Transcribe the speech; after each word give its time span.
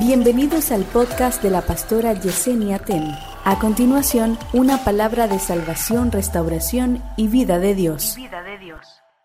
Bienvenidos 0.00 0.70
al 0.70 0.84
podcast 0.84 1.42
de 1.42 1.50
la 1.50 1.60
pastora 1.60 2.14
Yesenia 2.14 2.78
Ten. 2.78 3.14
A 3.44 3.58
continuación, 3.58 4.38
una 4.54 4.82
palabra 4.82 5.28
de 5.28 5.38
salvación, 5.38 6.10
restauración 6.10 7.04
y 7.18 7.28
vida 7.28 7.58
de 7.58 7.74
Dios. 7.74 8.14
vida 8.16 8.42
de 8.42 8.56
Dios. 8.56 8.80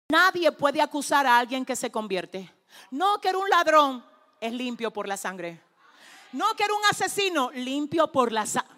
Nadie 0.10 0.51
puede 0.51 0.81
acusar 0.81 1.28
a 1.28 1.40
alguien 1.40 1.63
que 1.63 1.78
se 1.78 1.92
convierte. 1.92 2.53
No 2.92 3.22
que 3.22 3.29
un 3.29 3.49
ladrón, 3.49 4.03
es 4.42 4.51
limpio 4.51 4.92
por 4.92 5.08
la 5.08 5.15
sangre. 5.15 5.62
No 6.33 6.53
que 6.58 6.65
era 6.65 6.74
un 6.74 6.83
asesino, 6.92 7.51
limpio 7.53 8.12
por 8.12 8.33
la 8.33 8.46
sangre. 8.46 8.76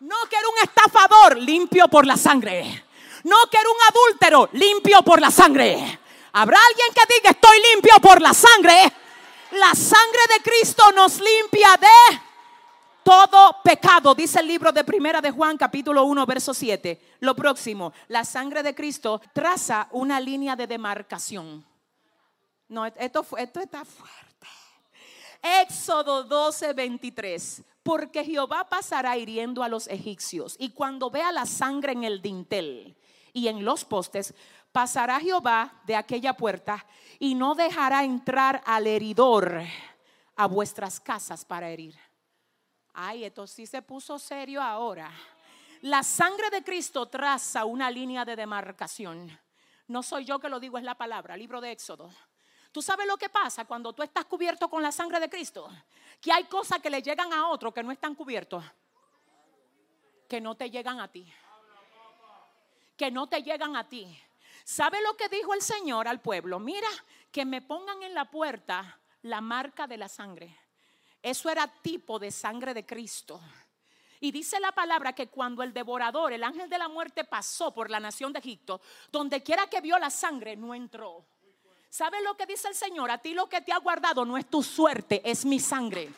No 0.00 0.16
que 0.30 0.36
era 0.36 0.48
un 0.48 0.62
estafador, 0.62 1.36
limpio 1.36 1.88
por 1.88 2.06
la 2.06 2.16
sangre. 2.16 2.86
No 3.24 3.36
que 3.50 3.58
era 3.58 3.68
un 3.68 3.76
adúltero, 3.90 4.48
limpio 4.52 5.02
por 5.02 5.20
la 5.20 5.30
sangre. 5.30 6.00
¿Habrá 6.32 6.56
alguien 6.70 6.88
que 6.94 7.14
diga 7.14 7.30
estoy 7.32 7.58
limpio 7.74 8.00
por 8.00 8.22
la 8.22 8.32
sangre? 8.32 8.94
La 9.52 9.74
sangre 9.74 10.20
de 10.36 10.42
Cristo 10.44 10.82
nos 10.94 11.18
limpia 11.18 11.76
de 11.80 12.20
todo 13.02 13.56
pecado, 13.64 14.14
dice 14.14 14.38
el 14.38 14.46
libro 14.46 14.70
de 14.70 14.84
Primera 14.84 15.20
de 15.20 15.32
Juan 15.32 15.56
capítulo 15.56 16.04
1 16.04 16.24
verso 16.24 16.54
7. 16.54 17.16
Lo 17.18 17.34
próximo, 17.34 17.92
la 18.06 18.24
sangre 18.24 18.62
de 18.62 18.76
Cristo 18.76 19.20
traza 19.32 19.88
una 19.90 20.20
línea 20.20 20.54
de 20.54 20.68
demarcación. 20.68 21.64
No, 22.68 22.86
esto, 22.86 23.26
esto 23.38 23.58
está 23.58 23.84
fuerte. 23.84 24.46
Éxodo 25.62 26.22
12, 26.22 26.72
23. 26.72 27.62
Porque 27.82 28.24
Jehová 28.24 28.68
pasará 28.68 29.16
hiriendo 29.16 29.64
a 29.64 29.68
los 29.68 29.88
egipcios 29.88 30.54
y 30.60 30.70
cuando 30.70 31.10
vea 31.10 31.32
la 31.32 31.46
sangre 31.46 31.90
en 31.92 32.04
el 32.04 32.22
dintel 32.22 32.96
y 33.32 33.48
en 33.48 33.64
los 33.64 33.84
postes, 33.84 34.34
pasará 34.72 35.20
Jehová 35.20 35.72
de 35.84 35.96
aquella 35.96 36.34
puerta 36.34 36.84
y 37.18 37.34
no 37.34 37.54
dejará 37.54 38.04
entrar 38.04 38.62
al 38.64 38.86
heridor 38.86 39.62
a 40.36 40.46
vuestras 40.46 41.00
casas 41.00 41.44
para 41.44 41.68
herir. 41.68 41.98
Ay, 42.92 43.24
esto 43.24 43.46
sí 43.46 43.66
se 43.66 43.82
puso 43.82 44.18
serio 44.18 44.62
ahora. 44.62 45.10
La 45.82 46.02
sangre 46.02 46.50
de 46.50 46.62
Cristo 46.62 47.06
traza 47.06 47.64
una 47.64 47.90
línea 47.90 48.24
de 48.24 48.36
demarcación. 48.36 49.38
No 49.86 50.02
soy 50.02 50.24
yo 50.24 50.38
que 50.38 50.48
lo 50.48 50.60
digo, 50.60 50.78
es 50.78 50.84
la 50.84 50.96
palabra, 50.96 51.36
libro 51.36 51.60
de 51.60 51.72
Éxodo. 51.72 52.10
¿Tú 52.72 52.82
sabes 52.82 53.06
lo 53.06 53.16
que 53.16 53.28
pasa 53.28 53.64
cuando 53.64 53.92
tú 53.92 54.02
estás 54.02 54.24
cubierto 54.26 54.68
con 54.68 54.82
la 54.82 54.92
sangre 54.92 55.18
de 55.18 55.28
Cristo? 55.28 55.68
Que 56.20 56.32
hay 56.32 56.44
cosas 56.44 56.78
que 56.80 56.90
le 56.90 57.02
llegan 57.02 57.32
a 57.32 57.48
otro 57.48 57.72
que 57.72 57.82
no 57.82 57.90
están 57.90 58.14
cubiertos, 58.14 58.62
que 60.28 60.40
no 60.40 60.54
te 60.54 60.70
llegan 60.70 61.00
a 61.00 61.08
ti. 61.08 61.32
Que 62.96 63.10
no 63.10 63.26
te 63.26 63.42
llegan 63.42 63.74
a 63.76 63.88
ti. 63.88 64.16
¿Sabe 64.70 65.02
lo 65.02 65.16
que 65.16 65.28
dijo 65.28 65.52
el 65.52 65.62
Señor 65.62 66.06
al 66.06 66.20
pueblo? 66.20 66.60
Mira, 66.60 66.86
que 67.32 67.44
me 67.44 67.60
pongan 67.60 68.04
en 68.04 68.14
la 68.14 68.30
puerta 68.30 69.00
la 69.22 69.40
marca 69.40 69.88
de 69.88 69.96
la 69.96 70.08
sangre. 70.08 70.56
Eso 71.20 71.50
era 71.50 71.66
tipo 71.66 72.20
de 72.20 72.30
sangre 72.30 72.72
de 72.72 72.86
Cristo. 72.86 73.40
Y 74.20 74.30
dice 74.30 74.60
la 74.60 74.70
palabra 74.70 75.12
que 75.12 75.26
cuando 75.26 75.64
el 75.64 75.72
devorador, 75.72 76.32
el 76.32 76.44
ángel 76.44 76.70
de 76.70 76.78
la 76.78 76.88
muerte, 76.88 77.24
pasó 77.24 77.74
por 77.74 77.90
la 77.90 77.98
nación 77.98 78.32
de 78.32 78.38
Egipto, 78.38 78.80
donde 79.10 79.42
quiera 79.42 79.66
que 79.66 79.80
vio 79.80 79.98
la 79.98 80.08
sangre, 80.08 80.54
no 80.54 80.72
entró. 80.72 81.26
¿Sabe 81.88 82.22
lo 82.22 82.36
que 82.36 82.46
dice 82.46 82.68
el 82.68 82.76
Señor? 82.76 83.10
A 83.10 83.18
ti 83.18 83.34
lo 83.34 83.48
que 83.48 83.62
te 83.62 83.72
ha 83.72 83.78
guardado 83.78 84.24
no 84.24 84.38
es 84.38 84.48
tu 84.48 84.62
suerte, 84.62 85.20
es 85.24 85.44
mi 85.44 85.58
sangre. 85.58 86.08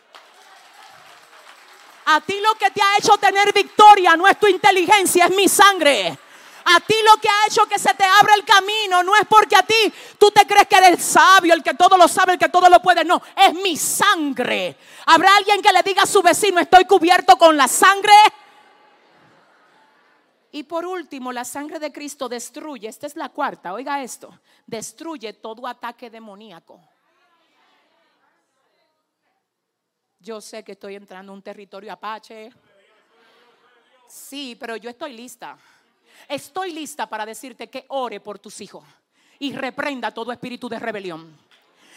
A 2.05 2.21
ti 2.21 2.39
lo 2.39 2.55
que 2.57 2.71
te 2.71 2.83
ha 2.83 2.99
hecho 2.99 3.17
tener 3.17 3.51
victoria 3.55 4.15
no 4.15 4.29
es 4.29 4.39
tu 4.39 4.47
inteligencia, 4.47 5.25
es 5.25 5.35
mi 5.35 5.49
sangre. 5.49 6.19
A 6.65 6.81
ti 6.81 6.95
lo 7.05 7.21
que 7.21 7.29
ha 7.29 7.47
hecho 7.47 7.67
que 7.67 7.79
se 7.79 7.93
te 7.95 8.05
abra 8.05 8.35
el 8.35 8.45
camino 8.45 9.03
no 9.03 9.17
es 9.17 9.27
porque 9.29 9.57
a 9.57 9.63
ti 9.63 9.93
tú 10.19 10.31
te 10.31 10.47
crees 10.47 10.67
que 10.69 10.77
eres 10.77 11.03
sabio, 11.03 11.55
el 11.55 11.63
que 11.63 11.75
todo 11.75 11.97
lo 11.97 12.09
sabe, 12.09 12.35
el 12.35 12.39
que 12.39 12.49
todo 12.49 12.69
lo 12.69 12.81
puede. 12.81 13.05
No, 13.05 13.23
es 13.37 13.55
mi 13.55 13.77
sangre. 13.77 14.77
¿Habrá 15.07 15.37
alguien 15.37 15.61
que 15.61 15.73
le 15.73 15.83
diga 15.83 16.03
a 16.03 16.07
su 16.07 16.23
vecino, 16.23 16.61
estoy 16.61 16.85
cubierto 16.85 17.37
con 17.37 17.57
la 17.57 17.69
sangre? 17.69 18.13
Y 20.53 20.65
por 20.65 20.85
último, 20.85 21.33
la 21.33 21.45
sangre 21.45 21.79
de 21.79 21.91
Cristo 21.91 22.29
destruye, 22.29 22.87
esta 22.87 23.07
es 23.07 23.17
la 23.17 23.31
cuarta, 23.31 23.73
oiga 23.73 24.03
esto, 24.03 24.39
destruye 24.67 25.33
todo 25.33 25.67
ataque 25.67 26.11
demoníaco. 26.11 26.79
Yo 30.21 30.41
sé 30.41 30.63
que 30.63 30.73
estoy 30.73 30.95
entrando 30.95 31.33
a 31.33 31.35
un 31.35 31.43
territorio 31.43 31.93
apache. 31.93 32.53
Sí, 34.07 34.55
pero 34.61 34.77
yo 34.77 34.91
estoy 34.91 35.15
lista. 35.15 35.59
Estoy 36.29 36.73
lista 36.73 37.09
para 37.09 37.27
decirte 37.27 37.69
que 37.69 37.85
ore 37.89 38.21
por 38.21 38.39
tus 38.39 38.61
hijos 38.61 38.85
y 39.39 39.53
reprenda 39.53 40.11
todo 40.11 40.33
espíritu 40.33 40.69
de 40.69 40.79
rebelión. 40.79 41.37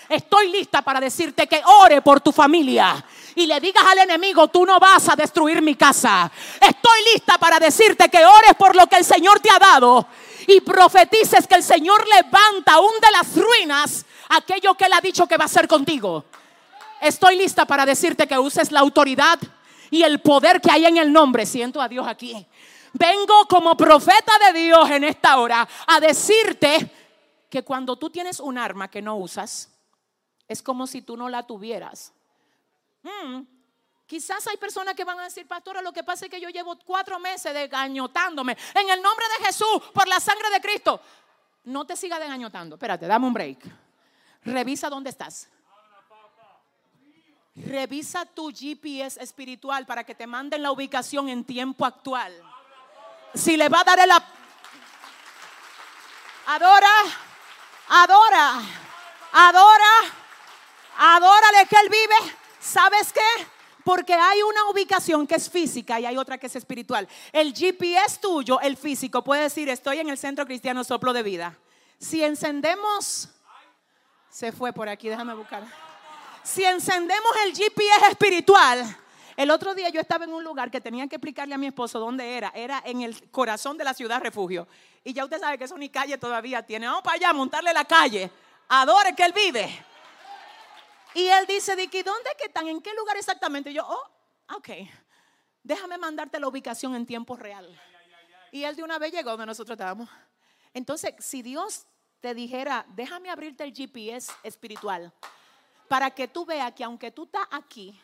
Estoy 0.10 0.50
lista 0.52 0.82
para 0.82 1.00
decirte 1.00 1.48
que 1.48 1.62
ore 1.66 2.02
por 2.02 2.22
tu 2.22 2.32
familia 2.32 3.04
y 3.34 3.48
le 3.48 3.60
digas 3.60 3.84
al 3.86 4.00
enemigo, 4.00 4.48
tú 4.48 4.66
no 4.66 4.80
vas 4.80 5.10
a 5.10 5.16
destruir 5.16 5.62
mi 5.62 5.76
casa. 5.76 6.32
Estoy 6.62 7.00
lista 7.14 7.38
para 7.38 7.60
decirte 7.60 8.10
que 8.10 8.24
ores 8.26 8.54
por 8.58 8.76
lo 8.76 8.88
que 8.88 8.98
el 8.98 9.06
Señor 9.06 9.40
te 9.40 9.50
ha 9.52 9.60
dado 9.60 10.08
y 10.48 10.62
profetices 10.62 11.48
que 11.48 11.56
el 11.56 11.64
Señor 11.64 12.06
levanta 12.08 12.74
aún 12.74 12.94
de 13.02 13.12
las 13.12 13.36
ruinas 13.36 14.06
aquello 14.30 14.76
que 14.76 14.86
Él 14.86 14.94
ha 14.94 15.02
dicho 15.02 15.28
que 15.28 15.38
va 15.38 15.46
a 15.46 15.48
hacer 15.48 15.68
contigo. 15.68 16.26
Estoy 17.02 17.38
lista 17.38 17.66
para 17.66 17.86
decirte 17.86 18.28
que 18.28 18.38
uses 18.38 18.72
la 18.72 18.80
autoridad 18.82 19.40
y 19.90 20.04
el 20.04 20.20
poder 20.20 20.62
que 20.62 20.72
hay 20.72 20.86
en 20.86 20.98
el 20.98 21.12
nombre. 21.12 21.46
Siento 21.46 21.82
a 21.82 21.88
Dios 21.88 22.08
aquí. 22.08 22.46
Vengo 22.98 23.46
como 23.50 23.76
profeta 23.76 24.32
de 24.46 24.60
Dios 24.60 24.90
en 24.90 25.04
esta 25.04 25.38
hora 25.38 25.68
a 25.86 26.00
decirte 26.00 26.92
que 27.50 27.64
cuando 27.64 27.98
tú 27.98 28.10
tienes 28.10 28.40
un 28.40 28.58
arma 28.58 28.90
que 28.90 29.02
no 29.02 29.18
usas, 29.18 29.70
es 30.48 30.62
como 30.62 30.88
si 30.88 31.02
tú 31.02 31.18
no 31.18 31.28
la 31.28 31.46
tuvieras. 31.46 32.14
Mm, 33.04 33.42
Quizás 34.08 34.46
hay 34.48 34.58
personas 34.58 34.94
que 34.94 35.04
van 35.04 35.20
a 35.20 35.24
decir, 35.24 35.48
pastora, 35.48 35.82
lo 35.82 35.92
que 35.92 36.04
pasa 36.04 36.26
es 36.26 36.32
que 36.32 36.40
yo 36.40 36.50
llevo 36.50 36.78
cuatro 36.86 37.20
meses 37.20 37.52
desgañotándome. 37.54 38.56
En 38.76 38.90
el 38.90 39.02
nombre 39.02 39.26
de 39.40 39.46
Jesús, 39.46 39.82
por 39.94 40.08
la 40.08 40.20
sangre 40.20 40.50
de 40.52 40.62
Cristo. 40.62 41.02
No 41.64 41.86
te 41.86 41.98
sigas 41.98 42.20
desgañotando. 42.20 42.76
Espérate, 42.76 43.08
dame 43.08 43.26
un 43.26 43.34
break. 43.34 43.66
Revisa 44.44 44.90
dónde 44.90 45.10
estás. 45.10 45.50
Revisa 47.56 48.26
tu 48.26 48.52
GPS 48.52 49.22
espiritual 49.24 49.88
para 49.88 50.04
que 50.04 50.14
te 50.14 50.28
manden 50.28 50.62
la 50.62 50.72
ubicación 50.72 51.28
en 51.28 51.44
tiempo 51.44 51.84
actual. 51.84 52.32
Si 53.36 53.58
le 53.58 53.70
va 53.70 53.82
a 53.82 53.84
dar 53.84 54.00
el... 54.00 54.12
Adora, 56.48 56.94
adora, 57.90 58.62
adora, 59.32 59.92
adórale 60.98 61.66
que 61.68 61.76
Él 61.76 61.90
vive. 61.90 62.36
¿Sabes 62.60 63.12
qué? 63.12 63.48
Porque 63.84 64.14
hay 64.14 64.42
una 64.42 64.70
ubicación 64.70 65.28
que 65.28 65.36
es 65.36 65.50
física 65.50 66.00
y 66.00 66.06
hay 66.06 66.18
otra 66.18 66.38
que 66.38 66.48
es 66.48 66.56
espiritual. 66.56 67.08
El 67.32 67.54
GPS 67.54 68.20
tuyo, 68.20 68.60
el 68.62 68.78
físico, 68.78 69.24
puede 69.24 69.44
decir, 69.44 69.70
estoy 69.70 70.00
en 70.00 70.10
el 70.10 70.18
Centro 70.18 70.46
Cristiano 70.46 70.84
Soplo 70.84 71.14
de 71.14 71.24
Vida. 71.24 71.58
Si 72.00 72.24
encendemos, 72.24 73.30
se 74.30 74.52
fue 74.52 74.74
por 74.74 74.90
aquí, 74.90 75.10
déjame 75.10 75.34
buscar. 75.34 75.64
Si 76.44 76.64
encendemos 76.64 77.32
el 77.46 77.54
GPS 77.54 78.08
espiritual, 78.10 78.98
el 79.38 79.52
otro 79.52 79.76
día 79.76 79.90
yo 79.90 80.00
estaba 80.00 80.24
en 80.24 80.34
un 80.34 80.44
lugar 80.44 80.72
que 80.72 80.80
tenía 80.80 81.08
que 81.08 81.18
explicarle 81.18 81.56
a 81.56 81.58
mi 81.58 81.68
esposo 81.68 82.00
dónde 82.00 82.38
era. 82.38 82.52
Era 82.56 82.82
en 82.86 83.02
el 83.02 83.30
corazón 83.32 83.78
de 83.78 83.84
la 83.84 83.94
ciudad 83.94 84.22
refugio. 84.22 84.68
Y 85.04 85.14
ya 85.14 85.26
usted 85.26 85.40
sabe 85.40 85.58
que 85.58 85.66
eso 85.66 85.78
ni 85.78 85.90
calle 85.90 86.18
todavía 86.18 86.66
tiene. 86.66 86.88
Vamos 86.88 87.04
para 87.04 87.16
allá, 87.16 87.34
montarle 87.34 87.74
la 87.74 87.86
calle. 87.86 88.32
Adore 88.70 89.14
que 89.14 89.26
él 89.26 89.34
vive. 89.34 89.86
Y 91.14 91.28
él 91.28 91.46
dice, 91.48 91.76
Dicky, 91.76 92.02
¿dónde 92.02 92.30
están? 92.40 92.68
¿En 92.68 92.82
qué 92.82 92.94
lugar 92.94 93.18
exactamente? 93.18 93.72
Y 93.72 93.74
yo, 93.74 93.86
oh, 93.88 94.56
ok. 94.56 94.70
Déjame 95.64 95.98
mandarte 95.98 96.40
la 96.40 96.48
ubicación 96.48 96.96
en 96.96 97.06
tiempo 97.06 97.36
real. 97.36 97.68
Y 98.52 98.64
él 98.64 98.76
de 98.76 98.84
una 98.84 99.00
vez 99.00 99.12
llegó 99.12 99.32
donde 99.32 99.46
nosotros 99.46 99.76
estábamos. 99.76 100.10
Entonces, 100.74 101.14
si 101.20 101.42
Dios 101.42 101.86
te 102.22 102.34
dijera, 102.34 102.86
déjame 102.96 103.30
abrirte 103.30 103.64
el 103.64 103.74
GPS 103.74 104.32
espiritual 104.44 105.14
para 105.88 106.10
que 106.12 106.28
tú 106.28 106.46
veas 106.46 106.74
que 106.74 106.84
aunque 106.84 107.12
tú 107.12 107.26
estás 107.26 107.48
aquí, 107.52 108.00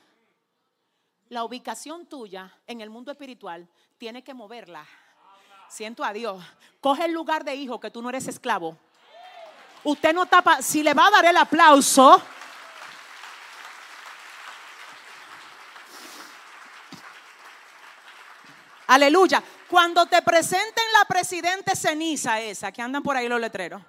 la 1.31 1.45
ubicación 1.45 2.05
tuya 2.07 2.53
en 2.67 2.81
el 2.81 2.89
mundo 2.89 3.09
espiritual 3.09 3.65
tiene 3.97 4.21
que 4.21 4.33
moverla. 4.33 4.85
Siento 5.69 6.03
a 6.03 6.11
Dios. 6.11 6.43
Coge 6.81 7.05
el 7.05 7.13
lugar 7.13 7.45
de 7.45 7.55
hijo 7.55 7.79
que 7.79 7.89
tú 7.89 8.01
no 8.01 8.09
eres 8.09 8.27
esclavo. 8.27 8.77
Usted 9.85 10.13
no 10.13 10.25
tapa, 10.25 10.61
si 10.61 10.83
le 10.83 10.93
va 10.93 11.07
a 11.07 11.11
dar 11.11 11.25
el 11.25 11.37
aplauso. 11.37 12.21
Aleluya. 18.87 19.41
Cuando 19.69 20.05
te 20.07 20.21
presenten 20.21 20.83
la 20.99 21.05
presidente 21.05 21.77
ceniza 21.77 22.41
esa, 22.41 22.73
que 22.73 22.81
andan 22.81 23.01
por 23.01 23.15
ahí 23.15 23.29
los 23.29 23.39
letreros. 23.39 23.81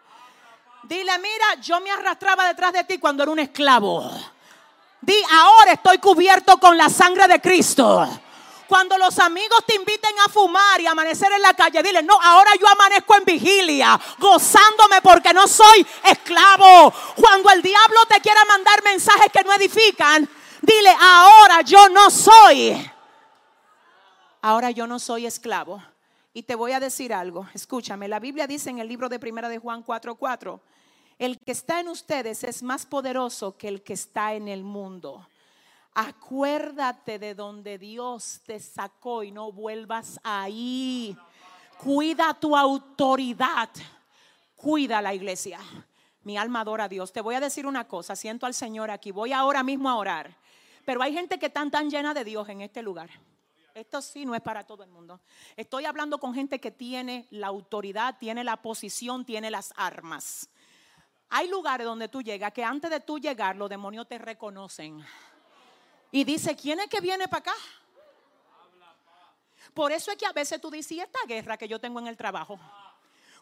Dile, 0.85 1.19
mira, 1.19 1.61
yo 1.61 1.81
me 1.81 1.91
arrastraba 1.91 2.47
detrás 2.47 2.73
de 2.73 2.85
ti 2.85 2.99
cuando 2.99 3.25
era 3.25 3.33
un 3.33 3.41
esclavo. 3.41 4.32
Di, 5.03 5.21
ahora 5.33 5.73
estoy 5.73 5.99
cubierto 5.99 6.59
con 6.59 6.77
la 6.77 6.89
sangre 6.89 7.27
de 7.27 7.41
Cristo. 7.41 8.09
Cuando 8.69 8.97
los 8.97 9.19
amigos 9.19 9.65
te 9.67 9.75
inviten 9.75 10.13
a 10.25 10.31
fumar 10.31 10.81
y 10.81 10.87
amanecer 10.87 11.31
en 11.33 11.43
la 11.43 11.53
calle, 11.55 11.83
dile, 11.83 12.03
no, 12.05 12.15
ahora 12.23 12.53
yo 12.59 12.69
amanezco 12.69 13.17
en 13.17 13.25
vigilia, 13.25 14.01
gozándome 14.19 15.03
porque 15.03 15.35
no 15.35 15.49
soy 15.49 15.85
esclavo. 16.05 16.95
Cuando 17.17 17.51
el 17.51 17.61
diablo 17.61 17.99
te 18.09 18.21
quiera 18.21 18.45
mandar 18.45 18.83
mensajes 18.85 19.31
que 19.33 19.43
no 19.43 19.53
edifican, 19.53 20.27
dile, 20.63 20.97
ahora 20.99 21.63
yo 21.63 21.89
no 21.89 22.09
soy. 22.09 22.91
Ahora 24.41 24.71
yo 24.71 24.87
no 24.87 25.01
soy 25.01 25.27
esclavo. 25.27 25.83
Y 26.33 26.45
te 26.45 26.55
voy 26.55 26.73
a 26.73 26.81
decir 26.81 27.13
algo, 27.13 27.49
escúchame, 27.53 28.09
la 28.09 28.21
Biblia 28.21 28.47
dice 28.47 28.71
en 28.71 28.79
el 28.79 28.89
libro 28.89 29.09
de 29.09 29.19
Primera 29.19 29.49
de 29.49 29.59
Juan 29.59 29.85
4:4, 29.85 30.61
el 31.25 31.39
que 31.39 31.53
está 31.53 31.79
en 31.79 31.87
ustedes 31.87 32.43
es 32.43 32.65
más 32.65 32.85
poderoso 32.85 33.57
que 33.57 33.69
el 33.69 33.85
que 33.85 33.93
está 33.93 34.35
en 34.35 34.49
el 34.49 34.65
mundo. 34.65 35.29
Acuérdate 35.95 37.21
de 37.21 37.37
donde 37.37 37.79
Dios 37.79 38.41
te 38.45 38.59
sacó 38.59 39.23
y 39.23 39.31
no 39.31 39.53
vuelvas 39.53 40.19
ahí. 40.25 41.17
Cuida 41.79 42.35
tu 42.35 42.57
autoridad. 42.57 43.71
Cuida 44.57 45.01
la 45.01 45.15
iglesia. 45.15 45.61
Mi 46.25 46.37
alma 46.37 46.63
adora 46.63 46.85
a 46.85 46.89
Dios. 46.89 47.13
Te 47.13 47.21
voy 47.21 47.37
a 47.37 47.41
decir 47.41 47.67
una 47.67 47.87
cosa. 47.87 48.17
Siento 48.17 48.45
al 48.45 48.55
Señor 48.55 48.91
aquí. 48.91 49.13
Voy 49.13 49.33
ahora 49.33 49.63
mismo 49.63 49.89
a 49.89 49.95
orar. 49.95 50.37
Pero 50.85 51.03
hay 51.03 51.13
gente 51.13 51.39
que 51.39 51.47
está 51.47 51.71
tan 51.71 51.89
llena 51.89 52.15
de 52.15 52.25
Dios 52.25 52.49
en 52.49 52.63
este 52.63 52.83
lugar. 52.83 53.11
Esto 53.77 54.03
sí 54.03 54.27
no 54.27 54.35
es 54.35 54.41
para 54.41 54.67
todo 54.67 54.83
el 54.83 54.91
mundo. 54.91 55.21
Estoy 55.55 55.85
hablando 55.85 56.19
con 56.19 56.35
gente 56.35 56.59
que 56.59 56.73
tiene 56.73 57.29
la 57.31 57.47
autoridad, 57.47 58.17
tiene 58.19 58.43
la 58.43 58.57
posición, 58.57 59.25
tiene 59.25 59.53
las 59.53 59.73
armas. 59.77 60.51
Hay 61.35 61.49
lugares 61.49 61.87
donde 61.87 62.09
tú 62.09 62.21
llegas 62.21 62.53
que 62.53 62.63
antes 62.63 62.91
de 62.91 63.01
tú 63.01 63.19
llegar 63.19 63.57
los 63.57 63.71
demonios 63.71 64.07
te 64.07 64.19
reconocen 64.19 65.03
y 66.11 66.25
dice, 66.25 66.55
¿quién 66.55 66.79
es 66.81 66.89
que 66.89 67.01
viene 67.01 67.27
para 67.27 67.39
acá? 67.39 67.55
Por 69.73 69.93
eso 69.93 70.11
es 70.11 70.19
que 70.19 70.27
a 70.27 70.33
veces 70.33 70.61
tú 70.61 70.71
dices, 70.71 70.93
¿y 70.93 71.01
esta 71.01 71.21
guerra 71.27 71.57
que 71.57 71.67
yo 71.67 71.81
tengo 71.81 71.99
en 72.01 72.07
el 72.07 72.19
trabajo? 72.19 72.61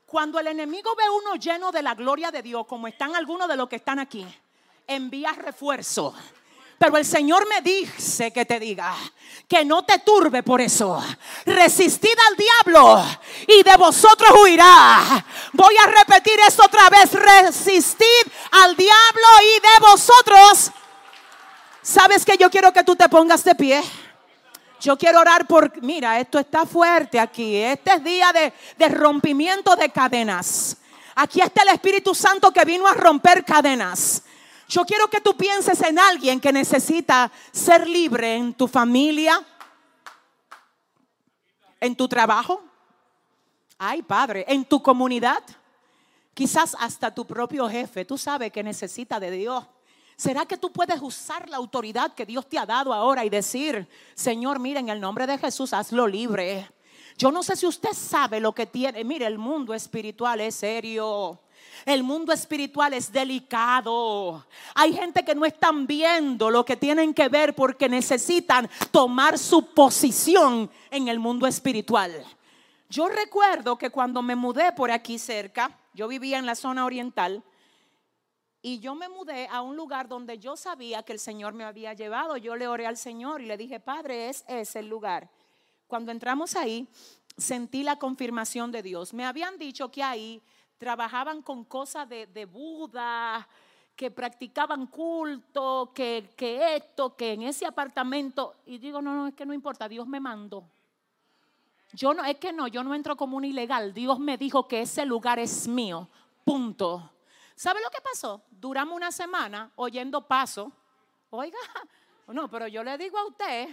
Cuando 0.06 0.38
el 0.38 0.46
enemigo 0.46 0.94
ve 0.94 1.02
uno 1.10 1.34
lleno 1.34 1.72
de 1.72 1.82
la 1.82 1.96
gloria 1.96 2.30
de 2.30 2.42
Dios, 2.42 2.64
como 2.64 2.86
están 2.86 3.16
algunos 3.16 3.48
de 3.48 3.56
los 3.56 3.68
que 3.68 3.76
están 3.76 3.98
aquí, 3.98 4.24
envía 4.86 5.32
refuerzo. 5.32 6.14
Pero 6.80 6.96
el 6.96 7.04
Señor 7.04 7.46
me 7.46 7.60
dice 7.60 8.32
que 8.32 8.46
te 8.46 8.58
diga 8.58 8.96
que 9.46 9.64
no 9.66 9.84
te 9.84 9.98
turbe 9.98 10.42
por 10.42 10.62
eso. 10.62 10.98
Resistid 11.44 12.16
al 12.30 12.36
diablo 12.36 13.04
y 13.46 13.62
de 13.62 13.76
vosotros 13.76 14.30
huirá. 14.42 15.24
Voy 15.52 15.74
a 15.76 15.86
repetir 15.86 16.40
esto 16.48 16.64
otra 16.64 16.88
vez. 16.88 17.12
Resistid 17.12 18.32
al 18.64 18.74
diablo 18.76 19.28
y 19.42 19.60
de 19.60 19.90
vosotros 19.90 20.72
¿Sabes 21.82 22.24
que 22.24 22.36
yo 22.36 22.50
quiero 22.50 22.72
que 22.72 22.84
tú 22.84 22.94
te 22.94 23.08
pongas 23.08 23.42
de 23.42 23.54
pie? 23.54 23.82
Yo 24.80 24.96
quiero 24.96 25.20
orar 25.20 25.46
por, 25.46 25.82
mira, 25.82 26.20
esto 26.20 26.38
está 26.38 26.66
fuerte 26.66 27.18
aquí. 27.18 27.56
Este 27.56 27.94
es 27.94 28.04
día 28.04 28.32
de, 28.32 28.52
de, 28.78 28.88
rompimiento 28.88 29.74
de 29.76 29.90
cadenas. 29.90 30.76
Aquí 31.14 31.40
está 31.40 31.62
el 31.62 31.68
Espíritu 31.70 32.14
Santo 32.14 32.50
que 32.52 32.64
vino 32.64 32.86
a 32.86 32.94
romper 32.94 33.44
cadenas. 33.44 34.22
Yo 34.70 34.84
quiero 34.84 35.10
que 35.10 35.20
tú 35.20 35.36
pienses 35.36 35.82
en 35.82 35.98
alguien 35.98 36.38
que 36.38 36.52
necesita 36.52 37.32
ser 37.50 37.88
libre 37.88 38.36
en 38.36 38.54
tu 38.54 38.68
familia, 38.68 39.44
en 41.80 41.96
tu 41.96 42.06
trabajo. 42.06 42.62
Ay, 43.76 44.00
Padre, 44.00 44.44
en 44.46 44.64
tu 44.64 44.80
comunidad. 44.80 45.42
Quizás 46.34 46.76
hasta 46.78 47.12
tu 47.12 47.26
propio 47.26 47.68
jefe. 47.68 48.04
Tú 48.04 48.16
sabes 48.16 48.52
que 48.52 48.62
necesita 48.62 49.18
de 49.18 49.32
Dios. 49.32 49.66
¿Será 50.16 50.46
que 50.46 50.56
tú 50.56 50.70
puedes 50.70 51.02
usar 51.02 51.48
la 51.48 51.56
autoridad 51.56 52.14
que 52.14 52.24
Dios 52.24 52.48
te 52.48 52.56
ha 52.56 52.64
dado 52.64 52.94
ahora 52.94 53.24
y 53.24 53.28
decir, 53.28 53.88
Señor, 54.14 54.60
mire, 54.60 54.78
en 54.78 54.88
el 54.88 55.00
nombre 55.00 55.26
de 55.26 55.36
Jesús, 55.36 55.72
hazlo 55.72 56.06
libre? 56.06 56.70
Yo 57.18 57.32
no 57.32 57.42
sé 57.42 57.56
si 57.56 57.66
usted 57.66 57.92
sabe 57.92 58.38
lo 58.38 58.54
que 58.54 58.66
tiene. 58.66 59.02
Mire, 59.02 59.26
el 59.26 59.36
mundo 59.36 59.74
espiritual 59.74 60.40
es 60.40 60.54
serio. 60.54 61.40
El 61.84 62.02
mundo 62.02 62.32
espiritual 62.32 62.92
es 62.94 63.12
delicado. 63.12 64.46
Hay 64.74 64.92
gente 64.92 65.24
que 65.24 65.34
no 65.34 65.44
están 65.44 65.86
viendo 65.86 66.50
lo 66.50 66.64
que 66.64 66.76
tienen 66.76 67.14
que 67.14 67.28
ver 67.28 67.54
porque 67.54 67.88
necesitan 67.88 68.68
tomar 68.90 69.38
su 69.38 69.74
posición 69.74 70.70
en 70.90 71.08
el 71.08 71.18
mundo 71.18 71.46
espiritual. 71.46 72.24
Yo 72.88 73.08
recuerdo 73.08 73.78
que 73.78 73.90
cuando 73.90 74.22
me 74.22 74.36
mudé 74.36 74.72
por 74.72 74.90
aquí 74.90 75.18
cerca, 75.18 75.78
yo 75.94 76.08
vivía 76.08 76.38
en 76.38 76.46
la 76.46 76.54
zona 76.54 76.84
oriental, 76.84 77.44
y 78.62 78.78
yo 78.80 78.94
me 78.94 79.08
mudé 79.08 79.48
a 79.48 79.62
un 79.62 79.74
lugar 79.74 80.06
donde 80.06 80.38
yo 80.38 80.56
sabía 80.56 81.02
que 81.02 81.12
el 81.12 81.18
Señor 81.18 81.54
me 81.54 81.64
había 81.64 81.94
llevado. 81.94 82.36
Yo 82.36 82.56
le 82.56 82.68
oré 82.68 82.86
al 82.86 82.98
Señor 82.98 83.40
y 83.40 83.46
le 83.46 83.56
dije, 83.56 83.80
Padre, 83.80 84.28
es 84.28 84.44
ese 84.48 84.80
el 84.80 84.88
lugar. 84.88 85.30
Cuando 85.86 86.12
entramos 86.12 86.54
ahí, 86.56 86.86
sentí 87.38 87.82
la 87.82 87.96
confirmación 87.96 88.70
de 88.70 88.82
Dios. 88.82 89.14
Me 89.14 89.24
habían 89.24 89.56
dicho 89.58 89.90
que 89.90 90.02
ahí 90.02 90.42
trabajaban 90.80 91.42
con 91.42 91.62
cosas 91.64 92.08
de, 92.08 92.44
Buda, 92.46 93.46
que 93.94 94.10
practicaban 94.10 94.86
culto, 94.86 95.92
que, 95.94 96.32
que 96.34 96.74
esto, 96.74 97.14
que 97.14 97.34
en 97.34 97.42
ese 97.42 97.66
apartamento. 97.66 98.56
Y 98.64 98.78
digo, 98.78 99.02
no, 99.02 99.14
no, 99.14 99.26
es 99.26 99.34
que 99.34 99.44
no 99.44 99.52
importa, 99.52 99.86
Dios 99.88 100.08
me 100.08 100.20
mandó. 100.20 100.64
Yo 101.92 102.14
no, 102.14 102.24
es 102.24 102.38
que 102.38 102.54
no, 102.54 102.66
yo 102.66 102.82
no 102.82 102.94
entro 102.94 103.14
como 103.14 103.36
un 103.36 103.44
ilegal. 103.44 103.92
Dios 103.92 104.18
me 104.18 104.38
dijo 104.38 104.66
que 104.66 104.80
ese 104.80 105.04
lugar 105.04 105.38
es 105.38 105.68
mío. 105.68 106.08
Punto. 106.44 107.10
¿Sabe 107.54 107.82
lo 107.82 107.90
que 107.90 108.00
pasó? 108.00 108.42
Duramos 108.50 108.96
una 108.96 109.12
semana 109.12 109.70
oyendo 109.76 110.26
paso. 110.26 110.72
Oiga, 111.28 111.58
no, 112.28 112.48
pero 112.48 112.66
yo 112.68 112.82
le 112.82 112.96
digo 112.96 113.18
a 113.18 113.26
usted, 113.26 113.68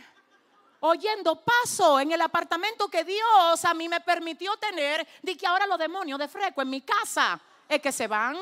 oyendo 0.80 1.44
paso 1.44 2.00
en 2.00 2.12
el 2.12 2.22
apartamento 2.22 2.88
que 2.88 3.04
Dios 3.04 3.66
a 3.66 3.74
mí 3.74 3.90
me 3.90 4.02
permitió 4.02 4.56
tener, 4.58 5.08
de 5.22 5.38
que 5.38 5.48
ahora 5.48 5.68
los 5.68 5.78
demonios 5.78 6.20
de 6.20 6.28
freco 6.28 6.62
en 6.62 6.70
mi 6.70 6.82
casa 6.82 7.40
es 7.68 7.82
que 7.82 7.92
se 7.92 8.08
van. 8.08 8.38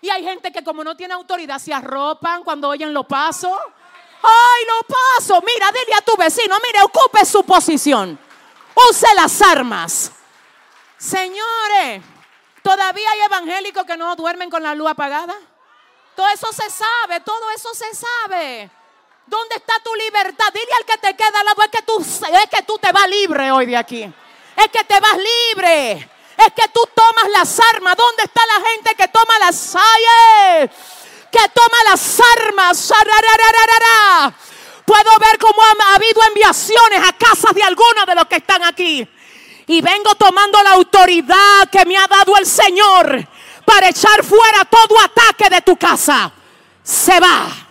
Y 0.00 0.10
hay 0.10 0.22
gente 0.22 0.52
que 0.52 0.62
como 0.62 0.84
no 0.84 0.96
tiene 0.96 1.14
autoridad 1.14 1.58
se 1.58 1.72
arropan 1.72 2.44
cuando 2.44 2.68
oyen 2.68 2.92
los 2.92 3.06
pasos. 3.06 3.58
¡Ay, 4.22 4.64
los 4.66 4.96
pasos! 4.96 5.42
Mira, 5.44 5.70
dile 5.72 5.94
a 5.96 6.02
tu 6.02 6.16
vecino, 6.16 6.56
mire, 6.66 6.82
ocupe 6.82 7.24
su 7.24 7.44
posición. 7.44 8.18
Use 8.90 9.06
las 9.14 9.40
armas. 9.42 10.12
Señores, 10.98 12.02
Todavía 12.64 13.10
hay 13.10 13.20
evangélicos 13.20 13.84
que 13.84 13.94
no 13.94 14.16
duermen 14.16 14.48
con 14.48 14.62
la 14.62 14.74
luz 14.74 14.88
apagada. 14.88 15.34
Todo 16.16 16.26
eso 16.30 16.50
se 16.50 16.70
sabe, 16.70 17.20
todo 17.20 17.50
eso 17.50 17.68
se 17.74 17.84
sabe. 17.94 18.70
¿Dónde 19.26 19.56
está 19.56 19.74
tu 19.82 19.94
libertad? 19.94 20.46
Dile 20.52 20.72
al 20.78 20.84
que 20.84 20.98
te 20.98 21.16
queda 21.16 21.40
al 21.40 21.46
lado, 21.46 21.62
es 21.62 21.70
que 21.70 21.82
tú, 21.82 22.00
es 22.00 22.50
que 22.50 22.62
tú 22.62 22.78
te 22.78 22.92
vas 22.92 23.08
libre 23.08 23.50
hoy 23.50 23.66
de 23.66 23.76
aquí. 23.76 24.02
Es 24.02 24.68
que 24.68 24.84
te 24.84 25.00
vas 25.00 25.16
libre. 25.16 25.92
Es 26.36 26.52
que 26.54 26.68
tú 26.68 26.80
tomas 26.94 27.30
las 27.32 27.60
armas. 27.74 27.96
¿Dónde 27.96 28.24
está 28.24 28.42
la 28.46 28.68
gente 28.68 28.94
que 28.96 29.08
toma 29.08 29.38
las 29.40 29.74
armas? 29.74 30.70
Que 31.30 31.48
toma 31.48 31.76
las 31.88 32.20
armas. 32.36 32.92
Puedo 34.84 35.18
ver 35.18 35.38
cómo 35.38 35.62
ha 35.62 35.94
habido 35.94 36.22
enviaciones 36.28 37.00
a 37.08 37.12
casas 37.14 37.54
de 37.54 37.62
algunos 37.62 38.06
de 38.06 38.14
los 38.14 38.26
que 38.26 38.36
están 38.36 38.62
aquí. 38.62 39.08
Y 39.66 39.80
vengo 39.80 40.14
tomando 40.16 40.62
la 40.62 40.72
autoridad 40.72 41.70
que 41.72 41.86
me 41.86 41.96
ha 41.96 42.06
dado 42.06 42.36
el 42.36 42.44
Señor 42.44 43.26
para 43.64 43.88
echar 43.88 44.22
fuera 44.22 44.64
todo 44.66 45.00
ataque 45.00 45.48
de 45.48 45.62
tu 45.62 45.76
casa. 45.76 46.30
Se 46.82 47.18
va. 47.18 47.63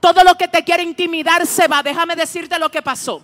Todo 0.00 0.22
lo 0.24 0.34
que 0.34 0.48
te 0.48 0.62
quiere 0.62 0.82
intimidar 0.82 1.46
se 1.46 1.66
va. 1.68 1.82
Déjame 1.82 2.14
decirte 2.16 2.58
lo 2.58 2.70
que 2.70 2.82
pasó. 2.82 3.22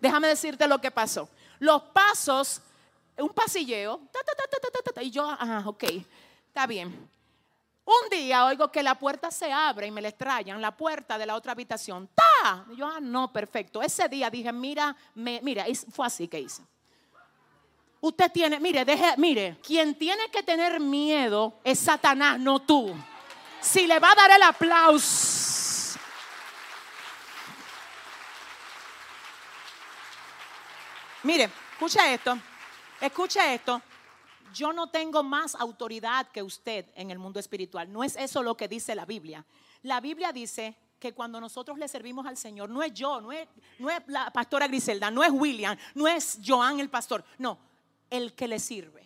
Déjame 0.00 0.28
decirte 0.28 0.66
lo 0.68 0.80
que 0.80 0.90
pasó. 0.90 1.28
Los 1.58 1.82
pasos, 1.82 2.60
un 3.16 3.30
pasilleo. 3.30 4.00
y 5.00 5.10
yo, 5.10 5.28
ah, 5.28 5.62
ok, 5.66 5.84
está 6.48 6.66
bien. 6.66 7.10
Un 7.86 8.08
día 8.10 8.46
oigo 8.46 8.72
que 8.72 8.82
la 8.82 8.94
puerta 8.94 9.30
se 9.30 9.52
abre 9.52 9.88
y 9.88 9.90
me 9.90 10.00
le 10.00 10.08
extrañan 10.08 10.60
la 10.60 10.74
puerta 10.74 11.18
de 11.18 11.26
la 11.26 11.34
otra 11.34 11.52
habitación. 11.52 12.08
¡Ta! 12.14 12.64
Yo, 12.74 12.86
ah, 12.86 12.98
no, 13.00 13.30
perfecto. 13.30 13.82
Ese 13.82 14.08
día 14.08 14.30
dije, 14.30 14.52
mira, 14.52 14.96
me, 15.14 15.40
mira, 15.42 15.66
fue 15.90 16.06
así 16.06 16.26
que 16.26 16.40
hice. 16.40 16.62
Usted 18.00 18.30
tiene, 18.32 18.60
mire, 18.60 18.84
deje, 18.84 19.14
mire, 19.16 19.58
quien 19.62 19.94
tiene 19.94 20.30
que 20.30 20.42
tener 20.42 20.80
miedo 20.80 21.54
es 21.64 21.78
Satanás, 21.78 22.38
no 22.38 22.60
tú. 22.60 22.94
Si 23.60 23.86
le 23.86 23.98
va 23.98 24.12
a 24.12 24.14
dar 24.14 24.30
el 24.30 24.42
aplauso. 24.42 25.33
Mire, 31.24 31.50
escucha 31.72 32.12
esto. 32.12 32.38
Escucha 33.00 33.54
esto. 33.54 33.80
Yo 34.52 34.74
no 34.74 34.88
tengo 34.88 35.22
más 35.22 35.54
autoridad 35.54 36.28
que 36.28 36.42
usted 36.42 36.86
en 36.94 37.10
el 37.10 37.18
mundo 37.18 37.40
espiritual. 37.40 37.90
No 37.90 38.04
es 38.04 38.14
eso 38.16 38.42
lo 38.42 38.56
que 38.56 38.68
dice 38.68 38.94
la 38.94 39.06
Biblia. 39.06 39.44
La 39.82 40.02
Biblia 40.02 40.32
dice 40.32 40.76
que 40.98 41.14
cuando 41.14 41.40
nosotros 41.40 41.78
le 41.78 41.88
servimos 41.88 42.26
al 42.26 42.36
Señor, 42.36 42.68
no 42.68 42.82
es 42.82 42.92
yo, 42.92 43.22
no 43.22 43.32
es, 43.32 43.48
la 44.06 44.30
pastora 44.30 44.68
Griselda, 44.68 45.10
no 45.10 45.24
es 45.24 45.30
William, 45.32 45.76
no 45.94 46.06
es 46.06 46.40
Joan 46.46 46.78
el 46.78 46.90
pastor, 46.90 47.24
no, 47.38 47.58
el 48.10 48.34
que 48.34 48.46
le 48.46 48.58
sirve. 48.58 49.02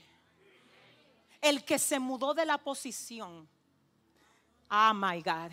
El 1.41 1.65
que 1.65 1.79
se 1.79 2.01
mudó 2.01 2.35
de 2.35 2.45
la 2.45 2.59
posición. 2.59 3.49
Ah, 4.69 4.93
my 4.93 5.23
God. 5.23 5.53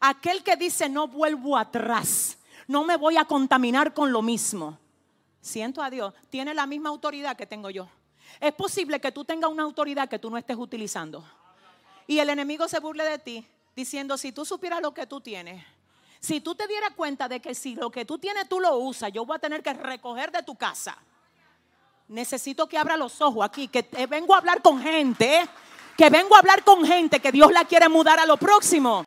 Aquel 0.00 0.42
que 0.42 0.56
dice 0.56 0.88
no 0.88 1.06
vuelvo 1.06 1.56
atrás. 1.56 2.36
No 2.66 2.82
me 2.82 2.96
voy 2.96 3.16
a 3.16 3.24
contaminar 3.24 3.94
con 3.94 4.10
lo 4.10 4.22
mismo. 4.22 4.79
Siento 5.40 5.82
a 5.82 5.90
Dios, 5.90 6.12
tiene 6.28 6.54
la 6.54 6.66
misma 6.66 6.90
autoridad 6.90 7.36
que 7.36 7.46
tengo 7.46 7.70
yo. 7.70 7.88
Es 8.40 8.52
posible 8.52 9.00
que 9.00 9.12
tú 9.12 9.24
tengas 9.24 9.50
una 9.50 9.62
autoridad 9.62 10.08
que 10.08 10.18
tú 10.18 10.30
no 10.30 10.36
estés 10.36 10.56
utilizando. 10.56 11.24
Y 12.06 12.18
el 12.18 12.28
enemigo 12.30 12.68
se 12.68 12.80
burle 12.80 13.04
de 13.04 13.18
ti 13.18 13.46
diciendo, 13.74 14.18
si 14.18 14.32
tú 14.32 14.44
supieras 14.44 14.82
lo 14.82 14.92
que 14.92 15.06
tú 15.06 15.20
tienes, 15.20 15.64
si 16.20 16.40
tú 16.40 16.54
te 16.54 16.66
dieras 16.66 16.90
cuenta 16.94 17.28
de 17.28 17.40
que 17.40 17.54
si 17.54 17.74
lo 17.74 17.90
que 17.90 18.04
tú 18.04 18.18
tienes 18.18 18.48
tú 18.48 18.60
lo 18.60 18.76
usas, 18.76 19.10
yo 19.12 19.24
voy 19.24 19.36
a 19.36 19.38
tener 19.38 19.62
que 19.62 19.72
recoger 19.72 20.30
de 20.30 20.42
tu 20.42 20.54
casa. 20.54 20.96
Necesito 22.08 22.68
que 22.68 22.76
abra 22.76 22.96
los 22.96 23.20
ojos 23.20 23.44
aquí, 23.44 23.68
que 23.68 23.82
vengo 24.08 24.34
a 24.34 24.38
hablar 24.38 24.60
con 24.60 24.82
gente, 24.82 25.48
que 25.96 26.10
vengo 26.10 26.34
a 26.34 26.40
hablar 26.40 26.64
con 26.64 26.84
gente 26.84 27.20
que 27.20 27.32
Dios 27.32 27.52
la 27.52 27.64
quiere 27.64 27.88
mudar 27.88 28.18
a 28.18 28.26
lo 28.26 28.36
próximo. 28.36 29.04